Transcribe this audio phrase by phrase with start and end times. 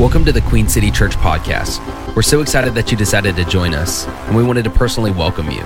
[0.00, 1.78] Welcome to the Queen City Church podcast.
[2.16, 5.50] We're so excited that you decided to join us, and we wanted to personally welcome
[5.50, 5.60] you.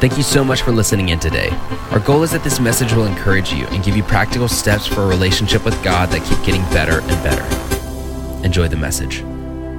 [0.00, 1.50] Thank you so much for listening in today.
[1.90, 5.02] Our goal is that this message will encourage you and give you practical steps for
[5.02, 8.42] a relationship with God that keep getting better and better.
[8.42, 9.20] Enjoy the message.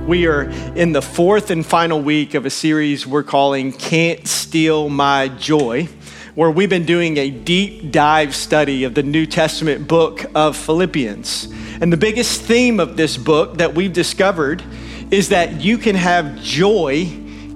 [0.05, 0.43] We are
[0.75, 5.89] in the fourth and final week of a series we're calling Can't Steal My Joy,
[6.35, 11.54] where we've been doing a deep dive study of the New Testament book of Philippians.
[11.81, 14.63] And the biggest theme of this book that we've discovered
[15.11, 17.07] is that you can have joy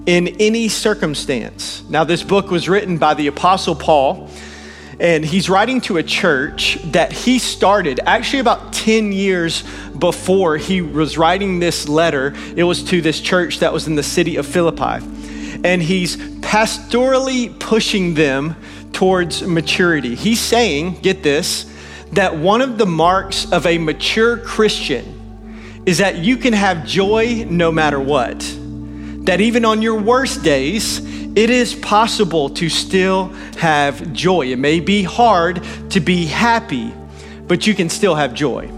[0.06, 1.82] in any circumstance.
[1.88, 4.28] Now, this book was written by the Apostle Paul,
[4.98, 9.64] and he's writing to a church that he started actually about 10 years
[9.98, 12.34] before he was writing this letter.
[12.56, 15.04] It was to this church that was in the city of Philippi.
[15.64, 18.56] And he's pastorally pushing them
[18.92, 20.14] towards maturity.
[20.14, 21.69] He's saying, get this,
[22.12, 25.16] that one of the marks of a mature Christian
[25.86, 28.38] is that you can have joy no matter what.
[29.24, 30.98] That even on your worst days,
[31.36, 34.46] it is possible to still have joy.
[34.46, 36.92] It may be hard to be happy,
[37.46, 38.68] but you can still have joy.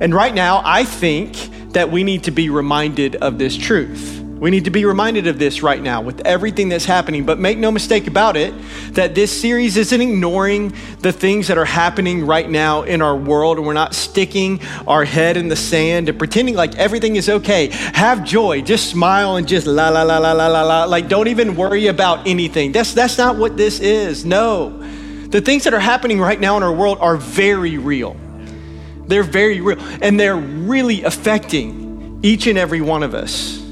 [0.00, 4.19] And right now, I think that we need to be reminded of this truth.
[4.40, 7.26] We need to be reminded of this right now with everything that's happening.
[7.26, 8.54] But make no mistake about it
[8.92, 13.58] that this series isn't ignoring the things that are happening right now in our world.
[13.58, 17.66] And we're not sticking our head in the sand and pretending like everything is okay.
[17.66, 18.62] Have joy.
[18.62, 20.84] Just smile and just la, la, la, la, la, la, la.
[20.84, 22.72] Like, don't even worry about anything.
[22.72, 24.24] That's, that's not what this is.
[24.24, 24.70] No.
[25.26, 28.16] The things that are happening right now in our world are very real.
[29.06, 29.78] They're very real.
[30.00, 33.69] And they're really affecting each and every one of us.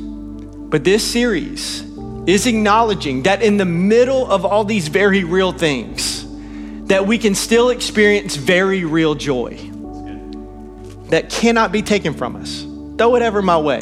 [0.69, 1.83] But this series
[2.27, 6.27] is acknowledging that in the middle of all these very real things,
[6.89, 9.57] that we can still experience very real joy
[11.09, 12.63] that cannot be taken from us.
[12.99, 13.81] Throw it ever my way.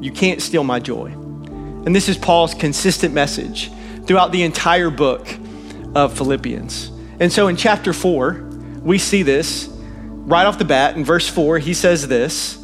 [0.00, 1.06] You can't steal my joy.
[1.06, 3.70] And this is Paul's consistent message
[4.04, 5.26] throughout the entire book
[5.94, 6.90] of Philippians.
[7.20, 8.32] And so in chapter 4,
[8.82, 10.96] we see this right off the bat.
[10.96, 12.58] In verse 4, he says this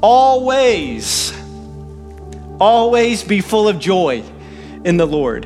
[0.00, 1.32] Always
[2.60, 4.22] Always be full of joy
[4.84, 5.44] in the Lord.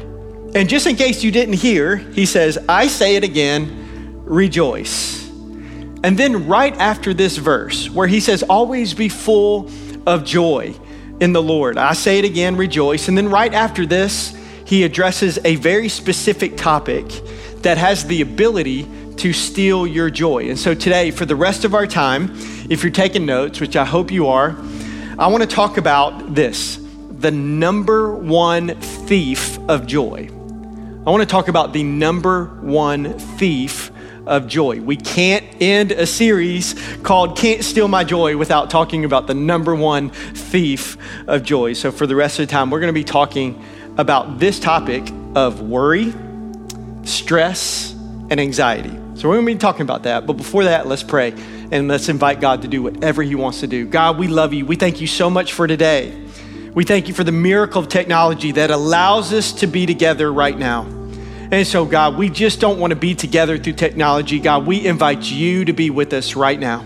[0.55, 5.29] And just in case you didn't hear, he says, I say it again, rejoice.
[6.05, 9.71] And then right after this verse, where he says, always be full
[10.07, 10.75] of joy
[11.21, 11.79] in the Lord.
[11.79, 13.09] I say it again, rejoice.
[13.09, 14.37] And then right after this,
[14.67, 17.07] he addresses a very specific topic
[17.63, 20.49] that has the ability to steal your joy.
[20.49, 22.31] And so today, for the rest of our time,
[22.69, 24.57] if you're taking notes, which I hope you are,
[25.19, 26.82] I want to talk about this
[27.23, 30.29] the number one thief of joy.
[31.07, 33.93] I want to talk about the number one thief
[34.27, 34.81] of joy.
[34.81, 36.75] We can't end a series
[37.05, 40.97] called Can't Steal My Joy without talking about the number one thief
[41.29, 41.75] of joy.
[41.75, 43.65] So, for the rest of the time, we're going to be talking
[43.99, 46.13] about this topic of worry,
[47.05, 47.93] stress,
[48.31, 48.97] and anxiety.
[49.15, 50.27] So, we're going to be talking about that.
[50.27, 51.35] But before that, let's pray
[51.71, 53.87] and let's invite God to do whatever He wants to do.
[53.87, 54.67] God, we love you.
[54.67, 56.22] We thank you so much for today.
[56.75, 60.57] We thank you for the miracle of technology that allows us to be together right
[60.57, 60.85] now.
[61.51, 64.39] And so, God, we just don't want to be together through technology.
[64.39, 66.83] God, we invite you to be with us right now.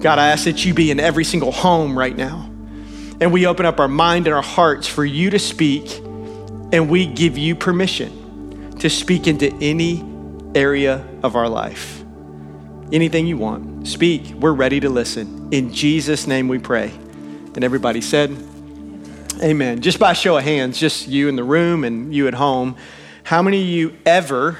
[0.00, 2.50] God, I ask that you be in every single home right now.
[3.20, 5.98] And we open up our mind and our hearts for you to speak,
[6.70, 10.04] and we give you permission to speak into any
[10.54, 12.04] area of our life.
[12.92, 14.34] Anything you want, speak.
[14.34, 15.48] We're ready to listen.
[15.50, 16.92] In Jesus' name we pray.
[17.54, 18.36] And everybody said,
[19.40, 19.82] Amen.
[19.82, 22.76] Just by show of hands, just you in the room and you at home,
[23.22, 24.58] how many of you ever,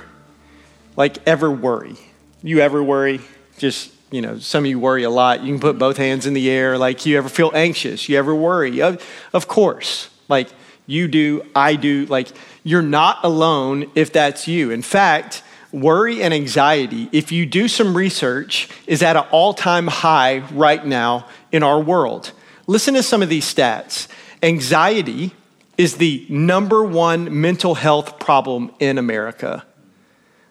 [0.96, 1.96] like, ever worry?
[2.44, 3.20] You ever worry?
[3.56, 5.42] Just, you know, some of you worry a lot.
[5.42, 6.78] You can put both hands in the air.
[6.78, 8.08] Like, you ever feel anxious?
[8.08, 8.80] You ever worry?
[8.80, 10.10] Of, of course.
[10.28, 10.48] Like,
[10.86, 12.06] you do, I do.
[12.06, 12.28] Like,
[12.62, 14.70] you're not alone if that's you.
[14.70, 19.88] In fact, worry and anxiety, if you do some research, is at an all time
[19.88, 22.30] high right now in our world.
[22.68, 24.06] Listen to some of these stats.
[24.42, 25.32] Anxiety
[25.76, 29.64] is the number one mental health problem in America.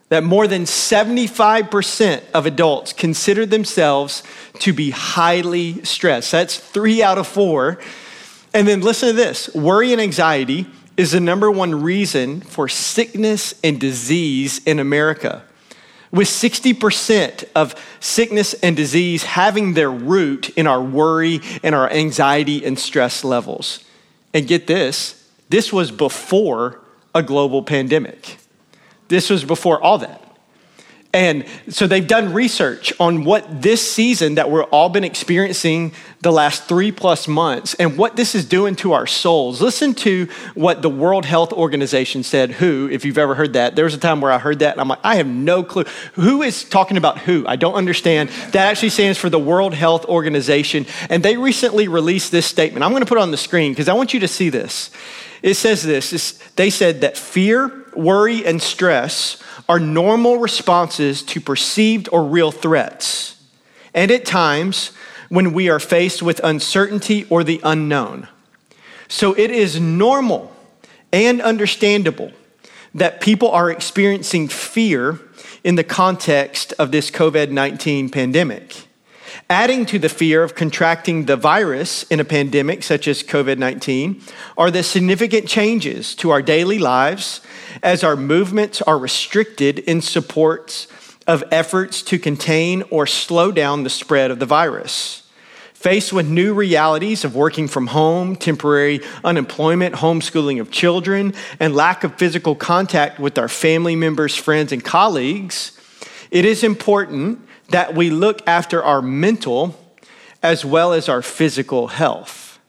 [0.10, 4.24] That more than 75% of adults consider themselves
[4.60, 6.32] to be highly stressed.
[6.32, 7.80] That's three out of four.
[8.54, 13.54] And then listen to this worry and anxiety is the number one reason for sickness
[13.64, 15.44] and disease in America.
[16.18, 22.66] With 60% of sickness and disease having their root in our worry and our anxiety
[22.66, 23.84] and stress levels.
[24.34, 26.82] And get this, this was before
[27.14, 28.38] a global pandemic.
[29.10, 30.27] This was before all that.
[31.18, 36.32] And so they've done research on what this season that we've all been experiencing the
[36.32, 39.60] last three plus months and what this is doing to our souls.
[39.60, 43.76] Listen to what the World Health Organization said, WHO, if you've ever heard that.
[43.76, 45.86] There was a time where I heard that and I'm like, I have no clue.
[46.14, 47.48] Who is talking about who?
[47.48, 48.30] I don't understand.
[48.52, 50.86] That actually stands for the World Health Organization.
[51.10, 52.84] And they recently released this statement.
[52.84, 54.92] I'm going to put it on the screen because I want you to see this.
[55.42, 62.10] It says this they said that fear, worry, and stress are normal responses to perceived
[62.12, 63.42] or real threats.
[63.94, 64.92] And at times,
[65.30, 68.28] when we are faced with uncertainty or the unknown.
[69.08, 70.56] So it is normal
[71.12, 72.32] and understandable
[72.94, 75.20] that people are experiencing fear
[75.64, 78.87] in the context of this COVID 19 pandemic.
[79.50, 84.22] Adding to the fear of contracting the virus in a pandemic such as COVID 19
[84.58, 87.40] are the significant changes to our daily lives
[87.82, 90.86] as our movements are restricted in support
[91.28, 95.24] of efforts to contain or slow down the spread of the virus.
[95.74, 102.04] Faced with new realities of working from home, temporary unemployment, homeschooling of children, and lack
[102.04, 105.72] of physical contact with our family members, friends, and colleagues,
[106.32, 109.78] it is important that we look after our mental
[110.44, 112.60] as well as our physical health.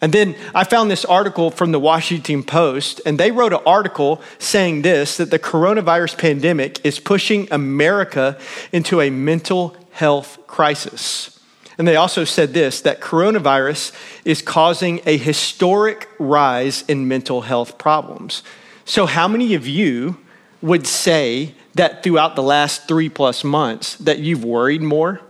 [0.00, 4.22] And then I found this article from the Washington Post, and they wrote an article
[4.38, 8.38] saying this that the coronavirus pandemic is pushing America
[8.72, 11.38] into a mental health crisis.
[11.76, 13.94] And they also said this that coronavirus
[14.24, 18.42] is causing a historic rise in mental health problems.
[18.86, 20.18] So, how many of you
[20.62, 25.20] would say that throughout the last three plus months that you've worried more,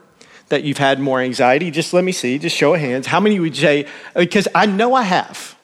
[0.48, 1.70] that you've had more anxiety?
[1.70, 3.06] Just let me see, just show of hands.
[3.06, 5.56] How many would say, because I know I have.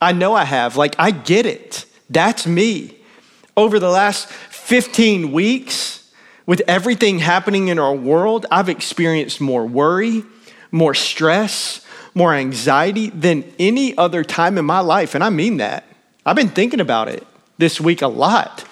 [0.00, 0.76] I know I have.
[0.76, 1.86] Like, I get it.
[2.10, 2.96] That's me.
[3.56, 6.10] Over the last 15 weeks,
[6.46, 10.24] with everything happening in our world, I've experienced more worry,
[10.70, 15.14] more stress, more anxiety than any other time in my life.
[15.14, 15.84] And I mean that.
[16.26, 17.26] I've been thinking about it
[17.58, 18.64] this week a lot.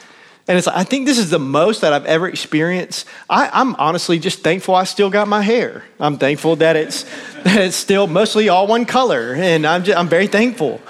[0.51, 3.07] And it's like, I think this is the most that I've ever experienced.
[3.29, 5.85] I, am honestly just thankful I still got my hair.
[6.01, 7.05] I'm thankful that it's,
[7.45, 9.33] that it's still mostly all one color.
[9.37, 10.81] And I'm, just, I'm very thankful.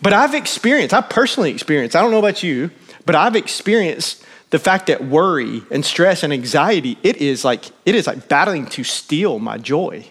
[0.00, 2.70] But I've experienced, I personally experienced, I don't know about you,
[3.04, 7.96] but I've experienced the fact that worry and stress and anxiety, it is like, it
[7.96, 10.06] is like battling to steal my joy.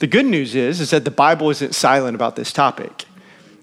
[0.00, 3.04] The good news is, is that the Bible isn't silent about this topic.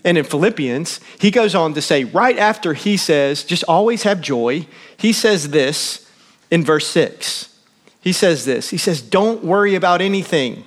[0.04, 4.20] And in Philippians, he goes on to say, right after he says, just always have
[4.20, 4.66] joy,
[4.98, 6.10] he says this
[6.50, 7.56] in verse 6.
[8.02, 10.66] He says this He says, don't worry about anything.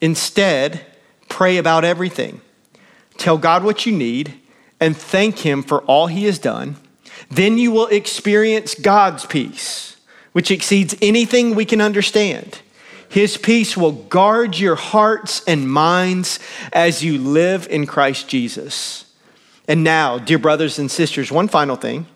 [0.00, 0.84] Instead,
[1.28, 2.40] pray about everything.
[3.18, 4.34] Tell God what you need
[4.80, 6.76] and thank Him for all He has done.
[7.30, 9.96] Then you will experience God's peace,
[10.32, 12.60] which exceeds anything we can understand.
[13.10, 16.38] His peace will guard your hearts and minds
[16.72, 19.04] as you live in Christ Jesus.
[19.66, 22.06] And now, dear brothers and sisters, one final thing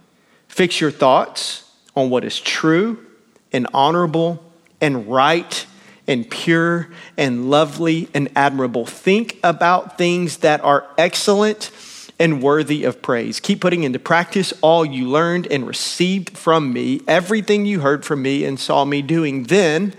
[0.47, 3.05] fix your thoughts on what is true
[3.53, 4.41] and honorable
[4.81, 5.67] and right
[6.07, 8.87] and pure and lovely and admirable.
[8.87, 11.73] Think about things that are excellent
[12.21, 13.41] and worthy of praise.
[13.41, 18.23] Keep putting into practice all you learned and received from me, everything you heard from
[18.23, 19.45] me and saw me doing.
[19.45, 19.95] Then,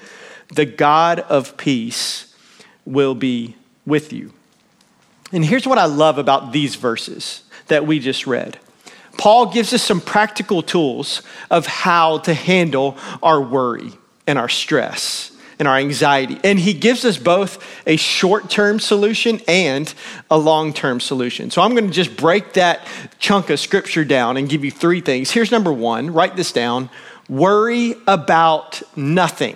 [0.50, 2.34] the God of peace
[2.86, 4.34] will be with you.
[5.32, 8.60] And here's what I love about these verses that we just read.
[9.18, 13.92] Paul gives us some practical tools of how to handle our worry
[14.28, 16.38] and our stress and our anxiety.
[16.44, 19.92] And he gives us both a short term solution and
[20.30, 21.50] a long term solution.
[21.50, 22.86] So I'm going to just break that
[23.20, 25.32] chunk of scripture down and give you three things.
[25.32, 26.90] Here's number one write this down
[27.30, 29.56] worry about nothing.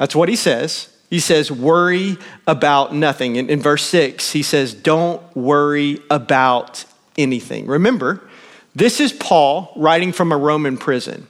[0.00, 0.88] That's what he says.
[1.10, 2.16] He says, worry
[2.46, 3.36] about nothing.
[3.36, 6.86] In, in verse six, he says, don't worry about
[7.18, 7.66] anything.
[7.66, 8.26] Remember,
[8.74, 11.28] this is Paul writing from a Roman prison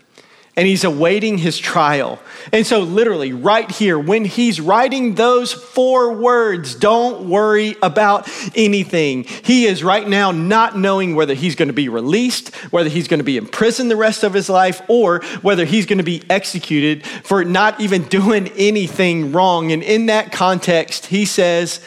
[0.61, 2.21] and he's awaiting his trial.
[2.53, 9.25] And so, literally, right here, when he's writing those four words, don't worry about anything,
[9.25, 13.21] he is right now not knowing whether he's going to be released, whether he's going
[13.21, 16.23] to be in prison the rest of his life, or whether he's going to be
[16.29, 19.73] executed for not even doing anything wrong.
[19.73, 21.81] And in that context, he says,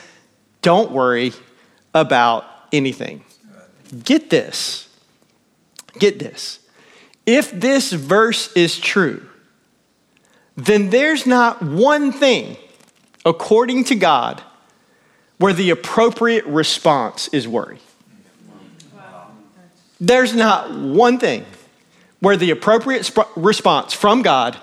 [0.64, 1.34] don't worry
[1.94, 3.24] about anything.
[4.04, 4.90] Get this.
[6.00, 6.58] Get this
[7.26, 9.28] if this verse is true,
[10.56, 12.58] then there's not one thing,
[13.26, 14.42] according to God,
[15.38, 17.80] where the appropriate response is worry.
[20.00, 21.46] There's not one thing
[22.20, 24.58] where the appropriate sp- response from God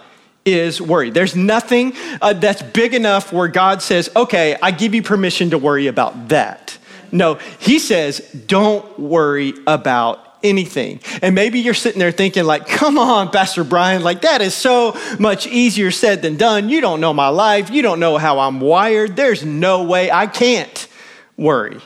[0.45, 1.11] is worry.
[1.11, 5.59] There's nothing uh, that's big enough where God says, okay, I give you permission to
[5.59, 6.79] worry about that.
[7.12, 11.00] No, He says, don't worry about anything.
[11.23, 14.97] And maybe you're sitting there thinking, like, come on, Pastor Brian, like that is so
[15.18, 16.68] much easier said than done.
[16.68, 17.70] You don't know my life.
[17.70, 19.16] You don't know how I'm wired.
[19.16, 20.88] There's no way I can't
[21.37, 21.80] worry.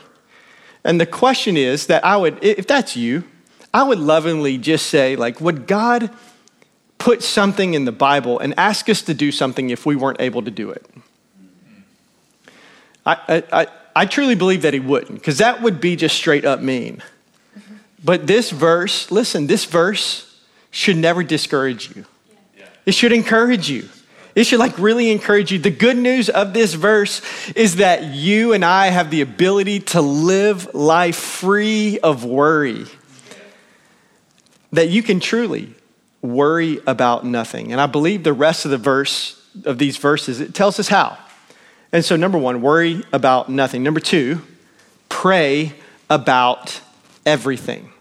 [0.83, 3.23] And the question is that I would, if that's you,
[3.73, 6.09] I would lovingly just say, like, would God
[6.97, 10.43] put something in the Bible and ask us to do something if we weren't able
[10.43, 10.85] to do it?
[13.05, 16.61] I, I, I truly believe that he wouldn't, because that would be just straight up
[16.61, 17.03] mean.
[18.05, 20.31] But this verse, listen, this verse
[20.69, 22.05] should never discourage you.
[22.85, 23.89] It should encourage you.
[24.35, 25.57] It should like really encourage you.
[25.57, 27.21] The good news of this verse
[27.55, 32.85] is that you and I have the ability to live life free of worry.
[34.71, 35.73] That you can truly
[36.21, 37.71] worry about nothing.
[37.71, 41.17] And I believe the rest of the verse of these verses it tells us how.
[41.91, 43.81] And so number 1, worry about nothing.
[43.81, 44.41] Number 2,
[45.09, 45.73] pray
[46.07, 46.81] about
[47.25, 47.93] everything.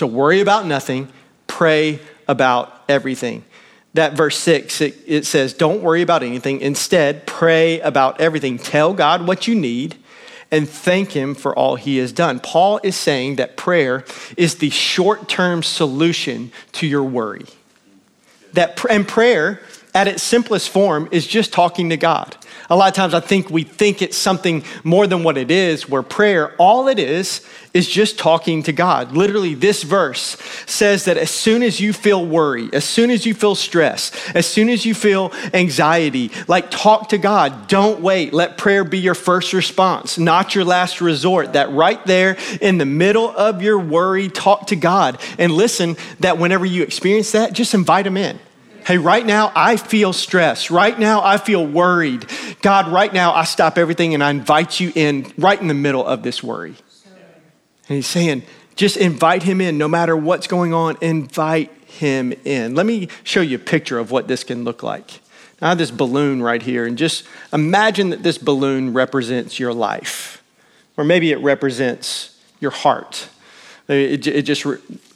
[0.00, 1.10] So worry about nothing,
[1.46, 3.44] pray about everything.
[3.92, 6.62] That verse 6 it, it, says don't worry about anything.
[6.62, 8.56] Instead pray about everything.
[8.56, 9.96] Tell god what you need
[10.50, 12.40] and thank him for all he has done.
[12.40, 14.06] Paul is saying that prayer
[14.38, 17.44] is the short-term solution to your worry.
[18.54, 19.60] That and prayer
[19.94, 22.36] at its simplest form is just talking to god
[22.70, 25.88] a lot of times I think we think it's something more than what it is,
[25.88, 27.44] where prayer, all it is,
[27.74, 29.10] is just talking to God.
[29.10, 33.34] Literally, this verse says that as soon as you feel worry, as soon as you
[33.34, 37.66] feel stress, as soon as you feel anxiety, like talk to God.
[37.66, 38.32] Don't wait.
[38.32, 41.54] Let prayer be your first response, not your last resort.
[41.54, 45.20] That right there in the middle of your worry, talk to God.
[45.38, 48.38] And listen, that whenever you experience that, just invite Him in.
[48.90, 50.68] Hey, right now I feel stressed.
[50.68, 52.26] Right now I feel worried.
[52.60, 56.04] God, right now I stop everything and I invite you in right in the middle
[56.04, 56.74] of this worry.
[57.88, 58.42] And he's saying,
[58.74, 62.74] just invite him in no matter what's going on, invite him in.
[62.74, 65.20] Let me show you a picture of what this can look like.
[65.62, 70.42] I have this balloon right here, and just imagine that this balloon represents your life,
[70.96, 73.28] or maybe it represents your heart.
[73.86, 74.66] It, it just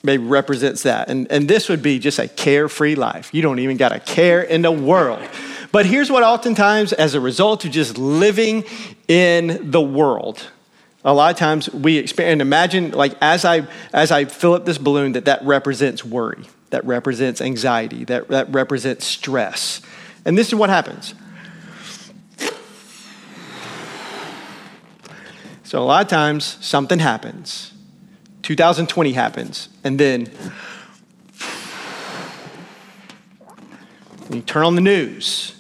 [0.04, 1.08] maybe represents that.
[1.08, 3.32] And, and this would be just a carefree life.
[3.32, 5.26] You don't even got a care in the world.
[5.73, 8.64] But here's what oftentimes, as a result of just living
[9.08, 10.46] in the world,
[11.04, 14.66] a lot of times we experience, and imagine like as I, as I fill up
[14.66, 19.80] this balloon, that that represents worry, that represents anxiety, that, that represents stress.
[20.25, 21.14] And this is what happens.
[25.64, 27.73] So a lot of times something happens
[28.44, 30.30] 2020 happens, and then
[34.30, 35.56] you turn on the news,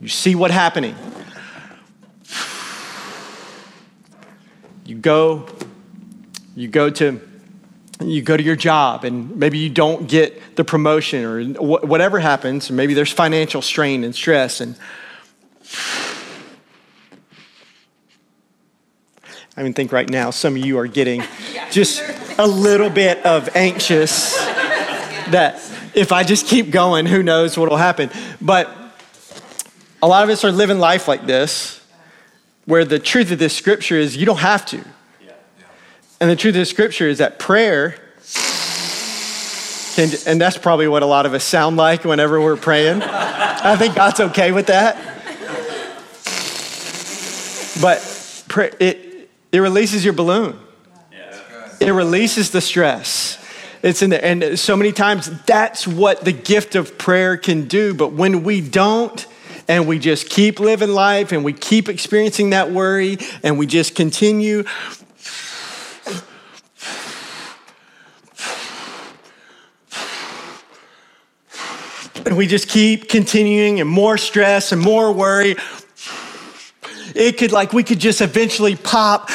[0.00, 0.96] you see what's happening.
[4.84, 5.46] You go,
[6.56, 7.20] you go to
[8.00, 12.70] you go to your job and maybe you don't get the promotion or whatever happens
[12.70, 14.76] and maybe there's financial strain and stress and
[19.58, 21.24] I mean, think right now, some of you are getting
[21.72, 22.00] just
[22.38, 25.60] a little bit of anxious that
[25.94, 28.08] if I just keep going, who knows what will happen.
[28.40, 28.70] But
[30.00, 31.84] a lot of us are living life like this,
[32.66, 34.84] where the truth of this scripture is you don't have to.
[36.20, 37.96] And the truth of the scripture is that prayer,
[39.96, 43.02] can, and that's probably what a lot of us sound like whenever we're praying.
[43.02, 44.94] I think God's okay with that.
[47.82, 49.07] But pray, it,
[49.52, 50.58] it releases your balloon.
[51.80, 53.38] It releases the stress.
[53.82, 54.24] It's in there.
[54.24, 57.94] And so many times that's what the gift of prayer can do.
[57.94, 59.24] But when we don't,
[59.68, 63.94] and we just keep living life and we keep experiencing that worry and we just
[63.94, 64.64] continue
[72.24, 75.54] and we just keep continuing and more stress and more worry
[77.14, 79.30] it could like we could just eventually pop.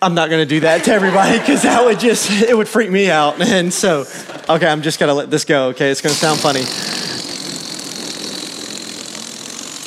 [0.00, 2.90] I'm not going to do that to everybody because that would just it would freak
[2.90, 3.40] me out.
[3.40, 4.04] And so,
[4.48, 5.68] okay, I'm just going to let this go.
[5.68, 6.62] Okay, it's going to sound funny.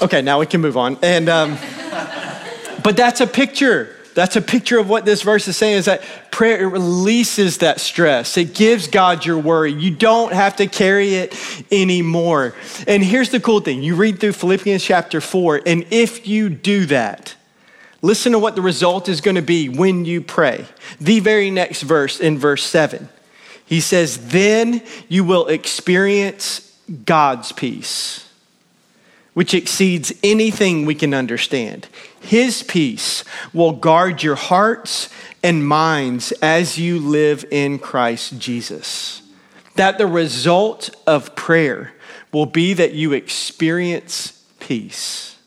[0.01, 0.97] Okay, now we can move on.
[1.01, 1.57] And um,
[2.83, 3.95] but that's a picture.
[4.13, 6.01] That's a picture of what this verse is saying is that
[6.31, 8.37] prayer releases that stress.
[8.37, 9.71] It gives God your worry.
[9.71, 11.35] You don't have to carry it
[11.71, 12.53] anymore.
[12.87, 13.81] And here's the cool thing.
[13.83, 17.35] You read through Philippians chapter 4 and if you do that,
[18.01, 20.65] listen to what the result is going to be when you pray.
[20.99, 23.07] The very next verse in verse 7.
[23.65, 28.27] He says, then you will experience God's peace,
[29.33, 31.87] which exceeds anything we can understand.
[32.19, 33.23] His peace
[33.53, 35.09] will guard your hearts
[35.41, 39.21] and minds as you live in Christ Jesus.
[39.75, 41.93] That the result of prayer
[42.33, 45.37] will be that you experience peace.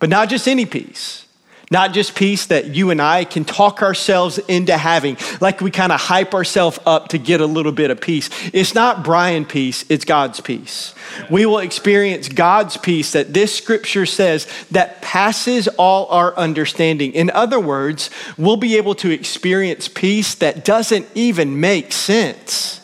[0.00, 1.26] But not just any peace,
[1.70, 5.92] not just peace that you and I can talk ourselves into having, like we kind
[5.92, 8.30] of hype ourselves up to get a little bit of peace.
[8.52, 10.94] It's not Brian peace, it's God's peace.
[11.30, 17.12] We will experience God's peace that this scripture says that passes all our understanding.
[17.12, 22.80] In other words, we'll be able to experience peace that doesn't even make sense.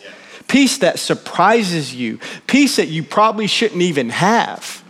[0.47, 4.84] Peace that surprises you, peace that you probably shouldn't even have.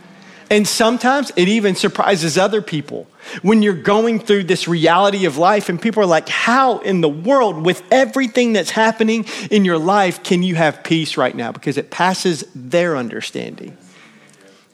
[0.49, 3.07] And sometimes it even surprises other people
[3.41, 7.09] when you're going through this reality of life and people are like, How in the
[7.09, 11.51] world, with everything that's happening in your life, can you have peace right now?
[11.51, 13.75] Because it passes their understanding.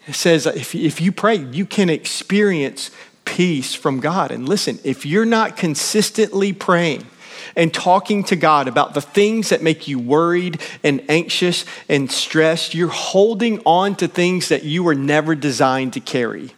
[0.07, 2.91] It says, if, if you pray, you can experience
[3.23, 4.31] peace from God.
[4.31, 7.05] And listen, if you're not consistently praying,
[7.55, 12.73] and talking to God about the things that make you worried and anxious and stressed,
[12.73, 16.53] you're holding on to things that you were never designed to carry.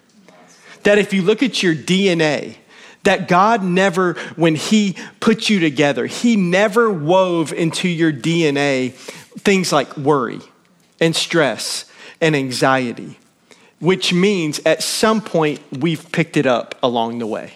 [0.84, 2.58] That if you look at your DNA,
[3.04, 8.94] that God never, when He put you together, He never wove into your DNA
[9.40, 10.40] things like worry
[11.00, 11.86] and stress
[12.22, 13.20] and anxiety,
[13.80, 17.54] which means at some point we've picked it up along the way.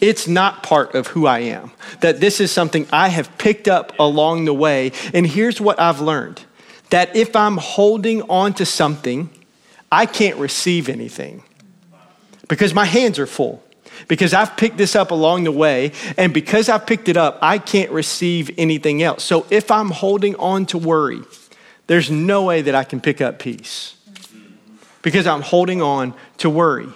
[0.00, 3.92] It's not part of who I am, that this is something I have picked up
[3.98, 4.92] along the way.
[5.14, 6.44] And here's what I've learned
[6.90, 9.30] that if I'm holding on to something,
[9.90, 11.42] I can't receive anything
[12.48, 13.62] because my hands are full.
[14.08, 17.58] Because I've picked this up along the way, and because I've picked it up, I
[17.58, 19.22] can't receive anything else.
[19.22, 21.20] So if I'm holding on to worry,
[21.86, 23.94] there's no way that I can pick up peace
[25.02, 26.88] because I'm holding on to worry.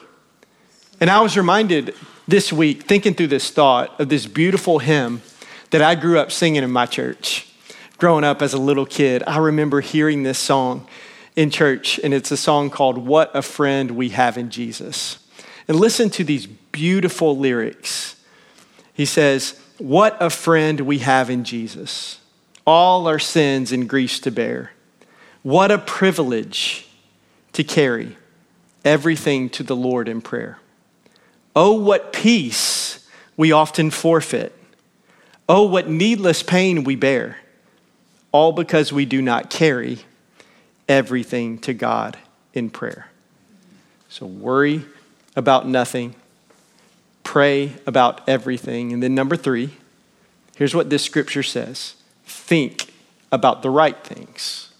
[1.00, 1.94] And I was reminded
[2.28, 5.22] this week, thinking through this thought of this beautiful hymn
[5.70, 7.48] that I grew up singing in my church.
[7.98, 10.86] Growing up as a little kid, I remember hearing this song
[11.34, 15.18] in church, and it's a song called What a Friend We Have in Jesus.
[15.68, 18.16] And listen to these beautiful lyrics.
[18.92, 22.20] He says, What a friend we have in Jesus,
[22.66, 24.72] all our sins and griefs to bear.
[25.42, 26.88] What a privilege
[27.52, 28.16] to carry
[28.84, 30.58] everything to the Lord in prayer.
[31.56, 34.52] Oh, what peace we often forfeit.
[35.48, 37.38] Oh, what needless pain we bear,
[38.30, 40.00] all because we do not carry
[40.86, 42.18] everything to God
[42.52, 43.08] in prayer.
[44.10, 44.84] So worry
[45.34, 46.14] about nothing,
[47.24, 48.92] pray about everything.
[48.92, 49.70] And then, number three,
[50.56, 51.94] here's what this scripture says
[52.26, 52.92] think
[53.32, 54.70] about the right things.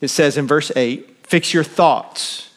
[0.00, 2.50] It says in verse 8, fix your thoughts,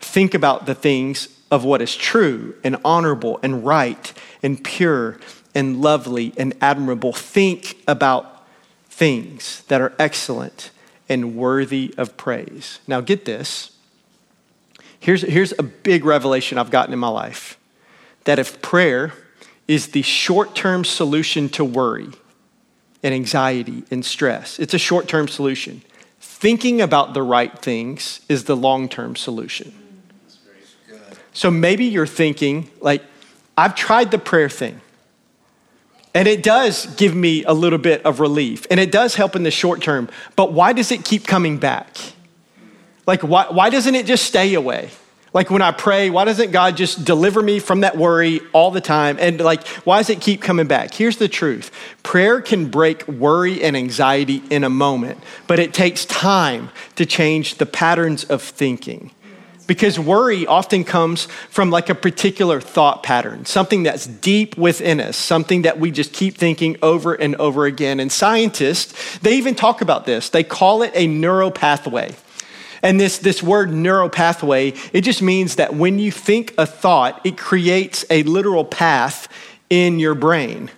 [0.00, 4.12] think about the things of what is true and honorable and right
[4.42, 5.16] and pure
[5.54, 7.12] and lovely and admirable.
[7.12, 8.44] Think about
[8.88, 10.72] things that are excellent
[11.08, 12.80] and worthy of praise.
[12.88, 13.70] Now, get this.
[14.98, 17.56] Here's, here's a big revelation I've gotten in my life
[18.24, 19.12] that if prayer
[19.68, 22.08] is the short term solution to worry
[23.00, 25.82] and anxiety and stress, it's a short term solution.
[26.18, 29.83] Thinking about the right things is the long term solution.
[31.34, 33.02] So maybe you're thinking, like,
[33.58, 34.80] I've tried the prayer thing.
[36.14, 38.66] And it does give me a little bit of relief.
[38.70, 40.08] And it does help in the short term.
[40.36, 41.96] But why does it keep coming back?
[43.04, 44.90] Like, why, why doesn't it just stay away?
[45.32, 48.80] Like, when I pray, why doesn't God just deliver me from that worry all the
[48.80, 49.16] time?
[49.18, 50.94] And, like, why does it keep coming back?
[50.94, 51.72] Here's the truth
[52.04, 55.18] prayer can break worry and anxiety in a moment,
[55.48, 59.10] but it takes time to change the patterns of thinking.
[59.66, 65.16] Because worry often comes from like a particular thought pattern, something that's deep within us,
[65.16, 67.98] something that we just keep thinking over and over again.
[68.00, 70.28] And scientists, they even talk about this.
[70.28, 72.14] They call it a neuropathway.
[72.82, 77.38] And this, this word neuropathway, it just means that when you think a thought, it
[77.38, 79.26] creates a literal path
[79.70, 80.70] in your brain.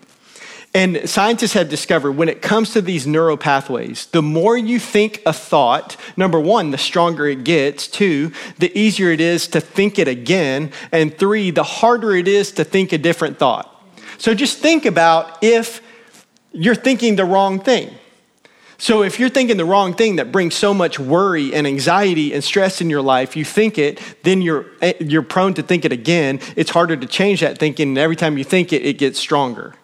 [0.76, 5.22] And scientists have discovered when it comes to these neural pathways, the more you think
[5.24, 7.88] a thought, number one, the stronger it gets.
[7.88, 10.70] Two, the easier it is to think it again.
[10.92, 13.72] And three, the harder it is to think a different thought.
[14.18, 15.80] So just think about if
[16.52, 17.94] you're thinking the wrong thing.
[18.76, 22.44] So if you're thinking the wrong thing that brings so much worry and anxiety and
[22.44, 25.92] stress in your life, you think it, then you're, eh, you're prone to think it
[25.92, 26.38] again.
[26.54, 29.74] It's harder to change that thinking, and every time you think it, it gets stronger.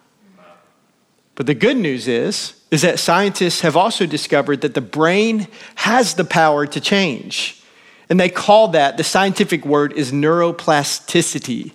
[1.35, 6.13] But the good news is, is that scientists have also discovered that the brain has
[6.13, 7.61] the power to change.
[8.09, 11.71] And they call that, the scientific word is neuroplasticity.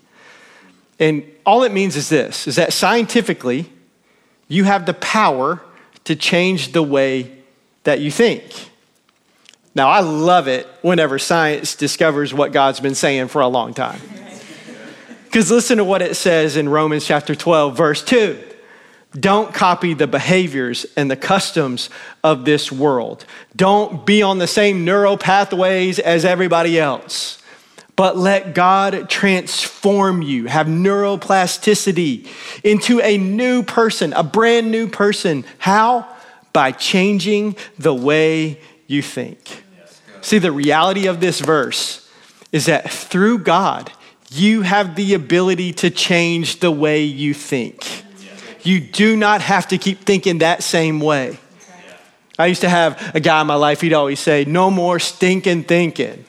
[1.01, 3.71] And all it means is this is that scientifically,
[4.49, 5.63] you have the power
[6.05, 7.39] to change the way
[7.85, 8.71] that you think.
[9.75, 14.01] Now, I love it whenever science discovers what God's been saying for a long time.
[15.25, 18.48] Because listen to what it says in Romans chapter 12, verse 2.
[19.19, 21.91] Don't copy the behaviors and the customs
[22.23, 23.25] of this world.
[23.57, 27.43] Don't be on the same neural pathways as everybody else.
[27.97, 32.29] But let God transform you, have neuroplasticity
[32.63, 35.45] into a new person, a brand new person.
[35.59, 36.07] How?
[36.53, 39.65] By changing the way you think.
[40.21, 42.09] See, the reality of this verse
[42.53, 43.91] is that through God,
[44.31, 48.05] you have the ability to change the way you think.
[48.69, 51.39] You do not have to keep thinking that same way.
[52.39, 55.65] I used to have a guy in my life, he'd always say, No more stinking
[55.65, 56.27] thinking.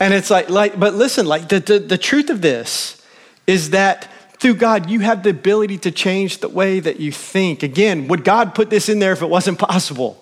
[0.00, 3.00] and it's like, like, but listen, like the, the, the truth of this
[3.46, 4.10] is that
[4.40, 7.62] through God, you have the ability to change the way that you think.
[7.62, 10.20] Again, would God put this in there if it wasn't possible?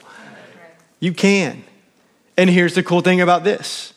[1.01, 1.65] You can.
[2.37, 3.92] And here's the cool thing about this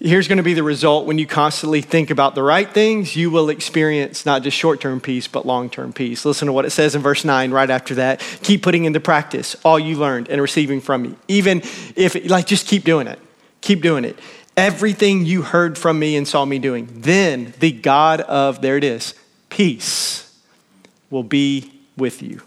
[0.00, 3.30] Here's going to be the result when you constantly think about the right things, you
[3.30, 6.24] will experience not just short term peace, but long term peace.
[6.24, 8.20] Listen to what it says in verse 9 right after that.
[8.42, 11.16] Keep putting into practice all you learned and receiving from me.
[11.26, 11.62] Even
[11.96, 13.18] if, like, just keep doing it.
[13.60, 14.16] Keep doing it.
[14.56, 18.84] Everything you heard from me and saw me doing, then the God of, there it
[18.84, 19.14] is,
[19.48, 20.32] peace
[21.10, 22.42] will be with you.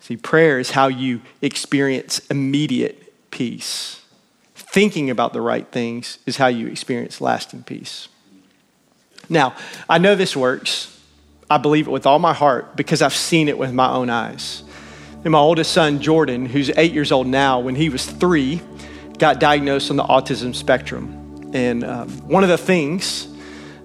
[0.00, 3.98] See, prayer is how you experience immediate peace
[4.78, 8.06] thinking about the right things is how you experience lasting peace.
[9.28, 9.56] Now,
[9.88, 10.96] I know this works.
[11.50, 14.62] I believe it with all my heart because I've seen it with my own eyes.
[15.24, 18.62] And my oldest son, Jordan, who's eight years old now, when he was three,
[19.18, 21.50] got diagnosed on the autism spectrum.
[21.52, 23.26] And um, one of the things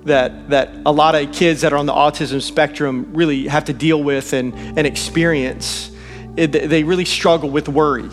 [0.04, 3.74] that, that a lot of kids that are on the autism spectrum really have to
[3.74, 5.90] deal with and, and experience,
[6.38, 8.12] it, they really struggle with worry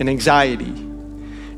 [0.00, 0.79] and anxiety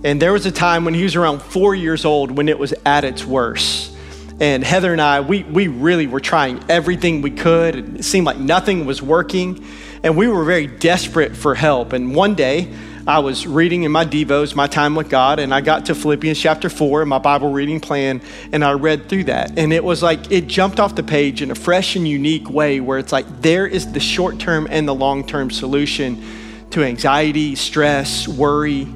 [0.04, 2.74] and there was a time when he was around four years old when it was
[2.84, 3.94] at its worst.
[4.40, 7.76] And Heather and I, we, we really were trying everything we could.
[7.76, 9.64] And It seemed like nothing was working.
[10.02, 11.92] And we were very desperate for help.
[11.92, 12.72] And one day,
[13.06, 16.38] I was reading in my Devos, my time with God, and I got to Philippians
[16.38, 18.20] chapter 4 in my Bible reading plan,
[18.52, 19.58] and I read through that.
[19.58, 22.78] And it was like it jumped off the page in a fresh and unique way
[22.78, 26.22] where it's like there is the short term and the long term solution
[26.70, 28.86] to anxiety, stress, worry,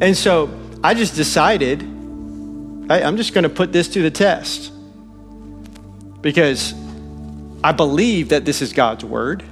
[0.00, 0.50] and so
[0.82, 1.82] I just decided
[2.88, 4.72] I, I'm just going to put this to the test
[6.20, 6.74] because
[7.64, 9.42] I believe that this is God's word.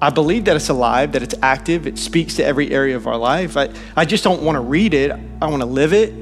[0.00, 3.16] I believe that it's alive, that it's active, it speaks to every area of our
[3.16, 3.56] life.
[3.56, 6.12] I, I just don't want to read it, I want to live it.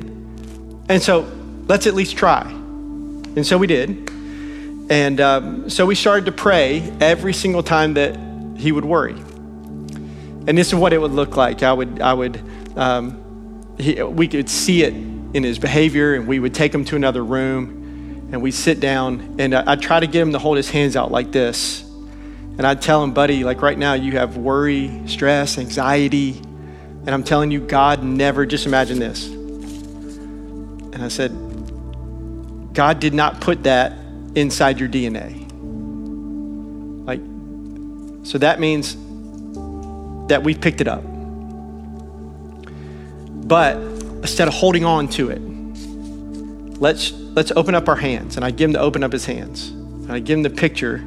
[0.89, 1.21] And so
[1.67, 2.43] let's at least try.
[2.43, 4.11] And so we did.
[4.91, 8.19] And um, so we started to pray every single time that
[8.59, 9.15] he would worry.
[10.47, 11.63] And this is what it would look like.
[11.63, 12.43] I would, I would
[12.77, 13.20] um,
[13.83, 17.25] he, we could see it in his behavior, and we would take him to another
[17.25, 20.71] room, and we'd sit down, and I, I'd try to get him to hold his
[20.71, 21.83] hands out like this.
[21.83, 26.33] And I'd tell him, buddy, like right now, you have worry, stress, anxiety.
[26.37, 29.29] And I'm telling you, God never, just imagine this.
[29.29, 31.31] And I said,
[32.75, 33.93] God did not put that
[34.35, 35.49] inside your DNA.
[37.07, 37.21] Like,
[38.27, 38.95] so that means
[40.29, 41.03] that we've picked it up.
[43.51, 45.41] But instead of holding on to it,
[46.81, 48.37] let's, let's open up our hands.
[48.37, 49.71] And I give him to open up his hands.
[49.71, 51.05] And I give him the picture,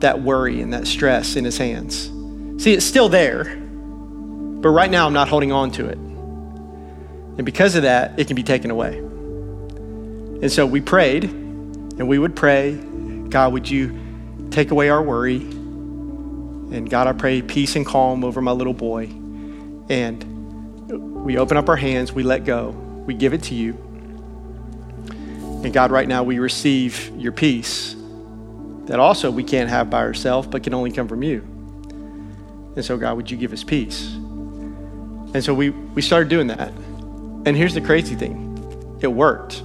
[0.00, 2.10] that worry and that stress in his hands.
[2.62, 5.96] See, it's still there, but right now I'm not holding on to it.
[5.96, 8.98] And because of that, it can be taken away.
[8.98, 12.74] And so we prayed, and we would pray,
[13.30, 13.98] God, would you
[14.50, 15.36] take away our worry?
[15.36, 19.04] And God, I pray peace and calm over my little boy.
[19.88, 20.29] And
[21.24, 22.70] we open up our hands, we let go,
[23.06, 23.72] we give it to you.
[25.62, 27.94] And God, right now we receive your peace
[28.86, 31.42] that also we can't have by ourselves, but can only come from you.
[32.74, 34.12] And so, God, would you give us peace?
[35.32, 36.68] And so we, we started doing that.
[37.46, 39.62] And here's the crazy thing it worked.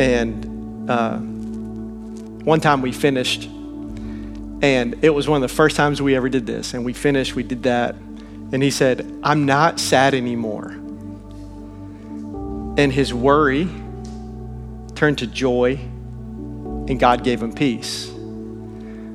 [0.00, 6.16] And uh, one time we finished, and it was one of the first times we
[6.16, 6.74] ever did this.
[6.74, 7.94] And we finished, we did that.
[8.52, 10.68] And he said, I'm not sad anymore.
[12.76, 13.68] And his worry
[14.94, 18.06] turned to joy, and God gave him peace.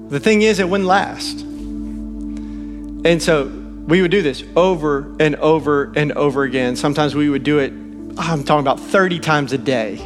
[0.09, 1.41] The thing is, it wouldn't last.
[1.41, 3.45] And so
[3.87, 6.75] we would do this over and over and over again.
[6.75, 7.71] Sometimes we would do it,
[8.17, 9.97] I'm talking about 30 times a day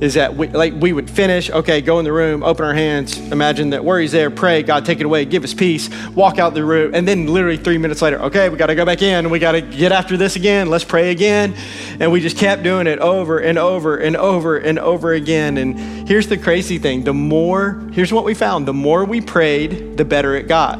[0.00, 3.18] is that we, like we would finish okay go in the room open our hands
[3.30, 6.52] imagine that where he's there pray god take it away give us peace walk out
[6.52, 9.30] the room and then literally three minutes later okay we got to go back in
[9.30, 11.54] we got to get after this again let's pray again
[11.98, 15.78] and we just kept doing it over and over and over and over again and
[16.06, 20.04] here's the crazy thing the more here's what we found the more we prayed the
[20.04, 20.78] better it got.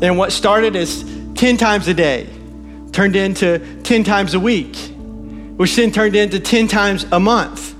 [0.00, 2.28] And what started as 10 times a day
[2.92, 4.87] turned into 10 times a week
[5.58, 7.74] which then turned into 10 times a month.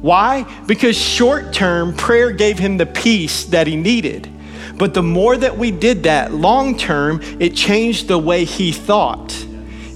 [0.00, 0.44] Why?
[0.66, 4.30] Because short term prayer gave him the peace that he needed.
[4.76, 9.34] But the more that we did that, long term, it changed the way he thought.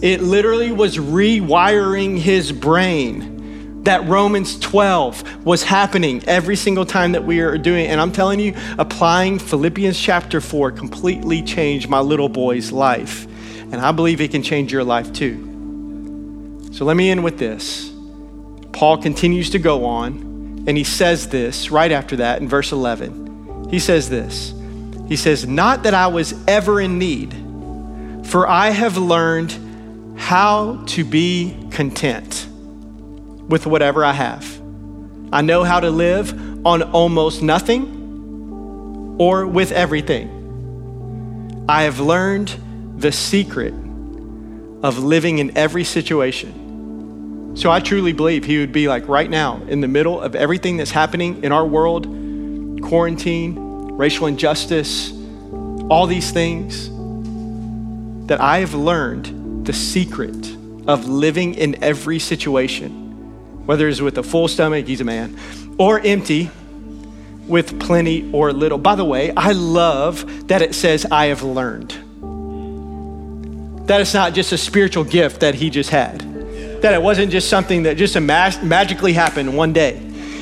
[0.02, 3.84] It literally was rewiring his brain.
[3.84, 7.86] That Romans 12 was happening every single time that we are doing.
[7.86, 13.26] And I'm telling you, applying Philippians chapter 4 completely changed my little boy's life.
[13.72, 15.51] And I believe it can change your life too.
[16.72, 17.92] So let me end with this.
[18.72, 23.68] Paul continues to go on, and he says this right after that in verse 11.
[23.70, 24.54] He says this
[25.06, 27.34] He says, Not that I was ever in need,
[28.26, 32.46] for I have learned how to be content
[33.48, 34.60] with whatever I have.
[35.30, 41.66] I know how to live on almost nothing or with everything.
[41.68, 42.56] I have learned
[42.96, 43.74] the secret
[44.82, 46.61] of living in every situation
[47.54, 50.78] so I truly believe he would be like right now, in the middle of everything
[50.78, 52.06] that's happening in our world
[52.82, 53.56] quarantine,
[53.92, 55.12] racial injustice,
[55.90, 56.88] all these things
[58.26, 64.22] that I have learned the secret of living in every situation, whether it's with a
[64.22, 65.38] full stomach, he's a man,
[65.78, 66.50] or empty,
[67.46, 68.78] with plenty or little.
[68.78, 71.90] By the way, I love that it says, I have learned.
[73.88, 76.31] That it's not just a spiritual gift that he just had
[76.82, 80.00] that it wasn't just something that just magically happened one day.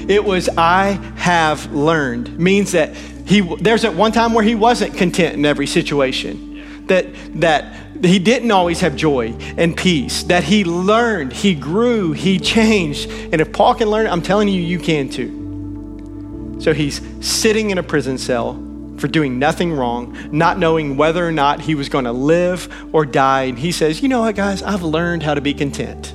[0.09, 4.97] It was, I have learned, means that he, there's at one time where he wasn't
[4.97, 6.87] content in every situation.
[6.87, 7.07] That,
[7.41, 13.11] that he didn't always have joy and peace, that he learned, he grew, he changed.
[13.11, 16.59] And if Paul can learn I'm telling you, you can too.
[16.61, 18.55] So he's sitting in a prison cell
[18.99, 23.07] for doing nothing wrong, not knowing whether or not he was going to live or
[23.07, 23.45] die.
[23.45, 24.63] And he says, You know what, guys?
[24.63, 26.13] I've learned how to be content.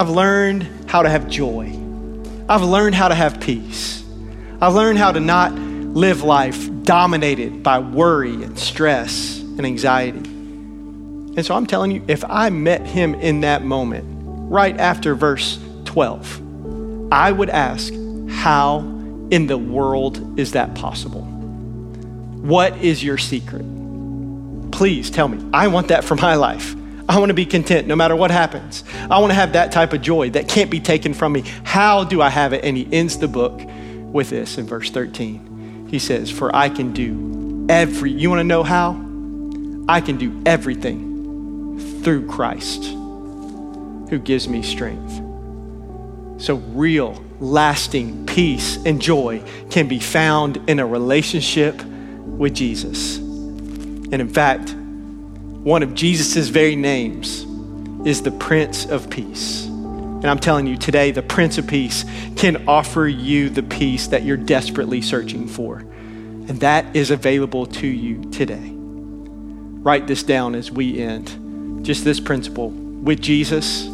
[0.00, 1.78] I've learned how to have joy.
[2.48, 4.02] I've learned how to have peace.
[4.58, 10.20] I've learned how to not live life dominated by worry and stress and anxiety.
[10.20, 14.06] And so I'm telling you, if I met him in that moment,
[14.50, 17.92] right after verse 12, I would ask,
[18.38, 18.78] How
[19.30, 21.24] in the world is that possible?
[22.40, 23.66] What is your secret?
[24.72, 25.46] Please tell me.
[25.52, 26.74] I want that for my life.
[27.10, 28.84] I want to be content no matter what happens.
[29.10, 31.40] I want to have that type of joy that can't be taken from me.
[31.64, 32.64] How do I have it?
[32.64, 33.60] And he ends the book
[34.12, 35.88] with this in verse 13.
[35.90, 38.90] He says, For I can do every, you want to know how?
[39.88, 45.16] I can do everything through Christ who gives me strength.
[46.40, 53.16] So, real, lasting peace and joy can be found in a relationship with Jesus.
[53.16, 54.76] And in fact,
[55.62, 57.44] one of Jesus' very names
[58.06, 59.66] is the Prince of Peace.
[59.66, 62.04] And I'm telling you today, the Prince of Peace
[62.36, 65.78] can offer you the peace that you're desperately searching for.
[65.80, 68.72] And that is available to you today.
[68.72, 71.84] Write this down as we end.
[71.84, 73.86] Just this principle with Jesus,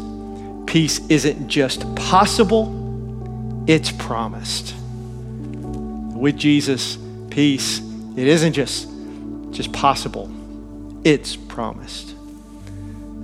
[0.67, 4.73] peace isn't just possible, it's promised.
[4.79, 6.97] With Jesus,
[7.29, 7.79] peace,
[8.15, 8.89] it isn't just,
[9.51, 10.31] just possible,
[11.03, 12.15] it's promised.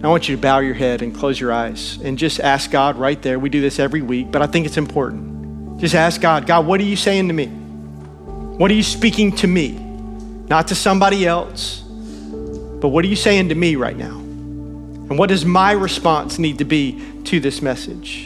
[0.04, 2.98] I want you to bow your head and close your eyes and just ask God
[2.98, 3.40] right there.
[3.40, 5.80] We do this every week, but I think it's important.
[5.80, 7.48] Just ask God, God, what are you saying to me?
[7.48, 9.72] What are you speaking to me?
[9.72, 14.18] Not to somebody else, but what are you saying to me right now?
[14.18, 18.26] And what does my response need to be to this message?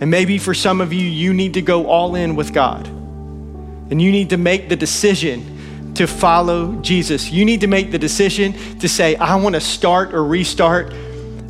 [0.00, 2.86] And maybe for some of you, you need to go all in with God.
[2.86, 5.53] And you need to make the decision
[5.94, 7.30] to follow Jesus.
[7.30, 10.92] You need to make the decision to say, I want to start or restart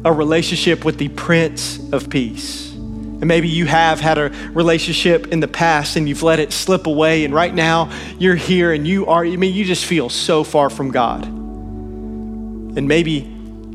[0.04, 2.72] a relationship with the Prince of Peace.
[2.72, 6.86] And maybe you have had a relationship in the past and you've let it slip
[6.86, 10.44] away, and right now you're here and you are, I mean, you just feel so
[10.44, 11.24] far from God.
[11.24, 13.30] And maybe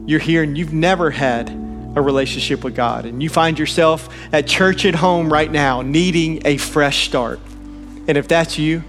[0.06, 4.46] you're here and you've never had a relationship with God, and you find yourself at
[4.46, 7.40] church at home right now needing a fresh start.
[8.08, 8.84] And if that's you,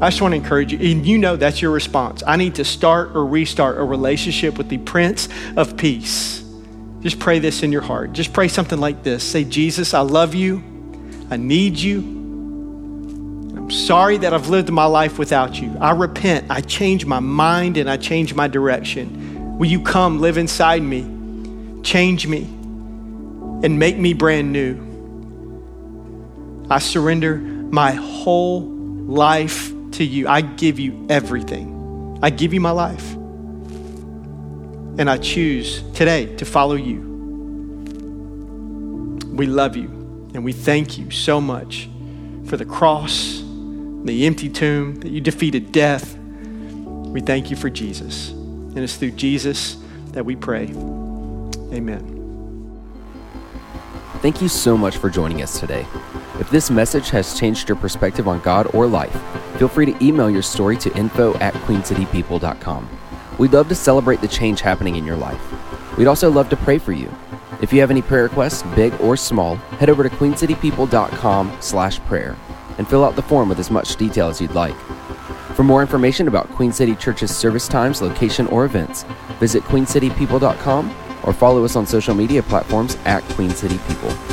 [0.00, 2.22] I just want to encourage you, and you know that's your response.
[2.26, 6.42] I need to start or restart a relationship with the Prince of Peace.
[7.02, 8.12] Just pray this in your heart.
[8.12, 10.62] Just pray something like this Say, Jesus, I love you.
[11.30, 11.98] I need you.
[13.56, 15.76] I'm sorry that I've lived my life without you.
[15.80, 16.50] I repent.
[16.50, 19.56] I change my mind and I change my direction.
[19.58, 21.02] Will you come live inside me,
[21.82, 22.42] change me,
[23.62, 24.90] and make me brand new?
[26.70, 30.28] I surrender my whole life to you.
[30.28, 32.18] I give you everything.
[32.22, 33.12] I give you my life.
[34.98, 37.10] And I choose today to follow you.
[39.32, 39.88] We love you
[40.34, 41.88] and we thank you so much
[42.46, 43.42] for the cross,
[44.04, 46.16] the empty tomb, that you defeated death.
[46.16, 48.30] We thank you for Jesus.
[48.30, 49.76] And it's through Jesus
[50.12, 50.64] that we pray.
[51.72, 52.11] Amen.
[54.22, 55.84] Thank you so much for joining us today.
[56.38, 59.20] If this message has changed your perspective on God or life,
[59.58, 62.88] feel free to email your story to info at queencitypeople.com.
[63.38, 65.42] We'd love to celebrate the change happening in your life.
[65.98, 67.12] We'd also love to pray for you.
[67.60, 72.36] If you have any prayer requests, big or small, head over to queencitypeople.com slash prayer
[72.78, 74.76] and fill out the form with as much detail as you'd like.
[75.56, 79.02] For more information about Queen City Church's service times, location, or events,
[79.40, 84.31] visit queencitypeople.com or follow us on social media platforms at Queen City People.